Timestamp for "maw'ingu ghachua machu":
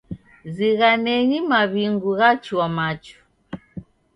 1.51-3.17